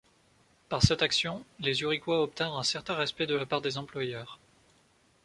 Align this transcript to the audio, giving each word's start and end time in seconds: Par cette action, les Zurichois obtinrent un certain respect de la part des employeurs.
Par 0.67 0.81
cette 0.81 1.03
action, 1.03 1.45
les 1.59 1.75
Zurichois 1.75 2.23
obtinrent 2.23 2.57
un 2.57 2.63
certain 2.63 2.95
respect 2.95 3.27
de 3.27 3.35
la 3.35 3.45
part 3.45 3.61
des 3.61 3.77
employeurs. 3.77 4.39